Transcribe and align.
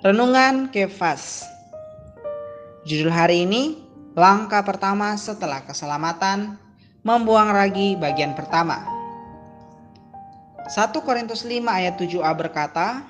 Renungan 0.00 0.72
Kefas. 0.72 1.44
Judul 2.88 3.12
hari 3.12 3.44
ini 3.44 3.84
Langkah 4.16 4.64
pertama 4.64 5.12
setelah 5.20 5.60
keselamatan 5.60 6.56
Membuang 7.04 7.52
ragi 7.52 8.00
bagian 8.00 8.32
pertama. 8.32 8.80
1 10.72 11.04
Korintus 11.04 11.44
5 11.44 11.52
ayat 11.68 12.00
7a 12.00 12.32
berkata 12.32 13.04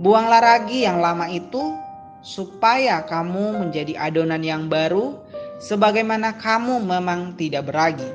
Buanglah 0.00 0.40
ragi 0.40 0.88
yang 0.88 0.96
lama 0.96 1.28
itu 1.28 1.76
Supaya 2.24 3.04
kamu 3.04 3.60
menjadi 3.60 3.92
adonan 4.00 4.40
yang 4.40 4.72
baru 4.72 5.20
Sebagaimana 5.60 6.40
kamu 6.40 6.80
memang 6.88 7.36
tidak 7.36 7.68
beragi. 7.68 8.08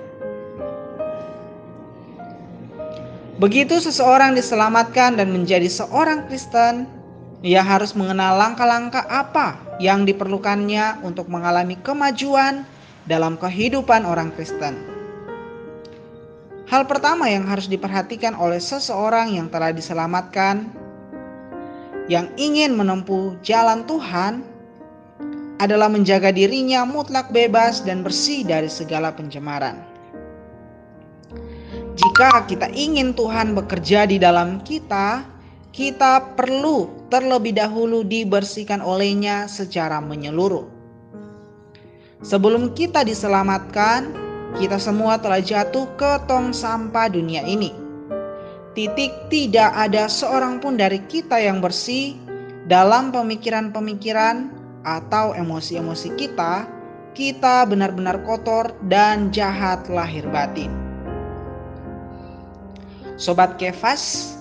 Begitu 3.37 3.77
seseorang 3.77 4.33
diselamatkan 4.33 5.21
dan 5.21 5.29
menjadi 5.29 5.69
seorang 5.69 6.25
Kristen, 6.25 6.96
ia 7.45 7.61
harus 7.61 7.93
mengenal 7.93 8.37
langkah-langkah 8.37 9.05
apa 9.05 9.61
yang 9.77 10.09
diperlukannya 10.09 11.05
untuk 11.05 11.29
mengalami 11.29 11.77
kemajuan 11.85 12.65
dalam 13.05 13.37
kehidupan 13.37 14.03
orang 14.09 14.33
Kristen. 14.33 14.73
Hal 16.67 16.83
pertama 16.83 17.31
yang 17.31 17.47
harus 17.47 17.69
diperhatikan 17.71 18.35
oleh 18.35 18.59
seseorang 18.59 19.37
yang 19.37 19.47
telah 19.47 19.71
diselamatkan, 19.71 20.67
yang 22.11 22.27
ingin 22.35 22.75
menempuh 22.75 23.39
jalan 23.39 23.87
Tuhan, 23.87 24.43
adalah 25.57 25.87
menjaga 25.89 26.29
dirinya 26.29 26.83
mutlak 26.85 27.31
bebas 27.31 27.81
dan 27.81 28.03
bersih 28.03 28.43
dari 28.45 28.67
segala 28.69 29.15
pencemaran. 29.15 29.79
Jika 31.97 32.45
kita 32.45 32.69
ingin 32.77 33.17
Tuhan 33.17 33.57
bekerja 33.57 34.05
di 34.05 34.21
dalam 34.21 34.61
kita, 34.61 35.25
kita 35.77 36.33
perlu 36.33 36.89
terlebih 37.13 37.53
dahulu 37.53 38.01
dibersihkan 38.01 38.81
olehnya 38.81 39.45
secara 39.45 40.01
menyeluruh. 40.01 40.65
Sebelum 42.25 42.73
kita 42.73 43.05
diselamatkan, 43.05 44.09
kita 44.57 44.81
semua 44.81 45.21
telah 45.21 45.37
jatuh 45.37 45.85
ke 45.93 46.25
tong 46.25 46.49
sampah 46.49 47.13
dunia 47.13 47.45
ini. 47.45 47.69
Titik 48.73 49.29
tidak 49.29 49.69
ada 49.77 50.09
seorang 50.09 50.57
pun 50.57 50.81
dari 50.81 50.97
kita 51.05 51.37
yang 51.37 51.61
bersih 51.61 52.17
dalam 52.65 53.13
pemikiran-pemikiran 53.13 54.49
atau 54.81 55.37
emosi-emosi 55.37 56.09
kita. 56.17 56.65
Kita 57.13 57.69
benar-benar 57.69 58.25
kotor 58.25 58.73
dan 58.89 59.29
jahat 59.29 59.85
lahir 59.93 60.25
batin. 60.33 60.73
Sobat 63.17 63.57
Kefas, 63.57 64.36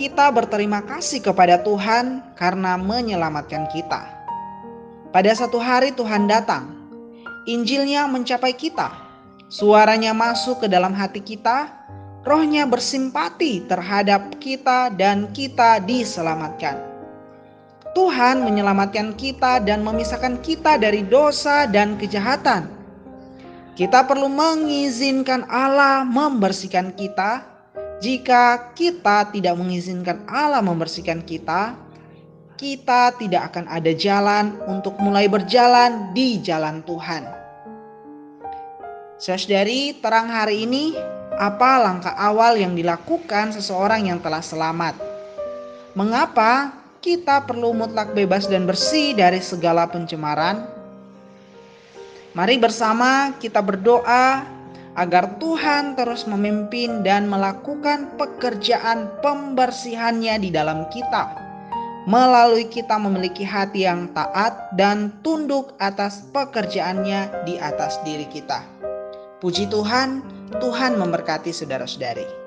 kita 0.00 0.32
berterima 0.32 0.80
kasih 0.80 1.20
kepada 1.20 1.60
Tuhan 1.60 2.24
karena 2.32 2.80
menyelamatkan 2.80 3.68
kita. 3.68 4.00
Pada 5.12 5.28
satu 5.36 5.60
hari 5.60 5.92
Tuhan 5.92 6.24
datang, 6.24 6.72
Injilnya 7.44 8.08
mencapai 8.08 8.56
kita, 8.56 8.88
suaranya 9.52 10.16
masuk 10.16 10.64
ke 10.64 10.72
dalam 10.72 10.96
hati 10.96 11.20
kita, 11.20 11.68
rohnya 12.24 12.64
bersimpati 12.64 13.68
terhadap 13.68 14.40
kita 14.40 14.88
dan 14.96 15.28
kita 15.36 15.84
diselamatkan. 15.84 16.80
Tuhan 17.92 18.40
menyelamatkan 18.40 19.12
kita 19.20 19.60
dan 19.60 19.84
memisahkan 19.84 20.40
kita 20.40 20.80
dari 20.80 21.04
dosa 21.04 21.68
dan 21.68 22.00
kejahatan. 22.00 22.72
Kita 23.76 24.08
perlu 24.08 24.32
mengizinkan 24.32 25.44
Allah 25.52 26.08
membersihkan 26.08 26.96
kita 26.96 27.59
jika 28.00 28.72
kita 28.72 29.28
tidak 29.28 29.54
mengizinkan 29.60 30.24
Allah 30.24 30.64
membersihkan 30.64 31.20
kita, 31.20 31.76
kita 32.56 33.12
tidak 33.20 33.52
akan 33.52 33.68
ada 33.68 33.92
jalan 33.92 34.56
untuk 34.64 34.96
mulai 35.00 35.28
berjalan 35.28 36.12
di 36.16 36.40
jalan 36.40 36.80
Tuhan. 36.88 37.28
Saudari, 39.20 40.00
terang 40.00 40.32
hari 40.32 40.64
ini 40.64 40.96
apa 41.36 41.76
langkah 41.76 42.16
awal 42.16 42.56
yang 42.56 42.72
dilakukan 42.72 43.52
seseorang 43.52 44.08
yang 44.08 44.16
telah 44.24 44.40
selamat? 44.40 44.96
Mengapa 45.92 46.72
kita 47.04 47.44
perlu 47.44 47.76
mutlak 47.76 48.16
bebas 48.16 48.48
dan 48.48 48.64
bersih 48.64 49.12
dari 49.12 49.44
segala 49.44 49.84
pencemaran? 49.84 50.64
Mari 52.32 52.56
bersama 52.56 53.36
kita 53.36 53.60
berdoa 53.60 54.59
agar 54.98 55.38
Tuhan 55.38 55.94
terus 55.94 56.26
memimpin 56.26 57.06
dan 57.06 57.30
melakukan 57.30 58.16
pekerjaan 58.18 59.10
pembersihannya 59.22 60.40
di 60.42 60.50
dalam 60.50 60.88
kita. 60.90 61.36
Melalui 62.08 62.66
kita 62.66 62.96
memiliki 62.96 63.44
hati 63.44 63.84
yang 63.84 64.08
taat 64.16 64.72
dan 64.74 65.12
tunduk 65.20 65.76
atas 65.76 66.24
pekerjaannya 66.32 67.44
di 67.44 67.60
atas 67.60 68.00
diri 68.02 68.24
kita. 68.32 68.64
Puji 69.38 69.68
Tuhan, 69.68 70.24
Tuhan 70.58 70.96
memberkati 70.96 71.52
saudara-saudari. 71.52 72.39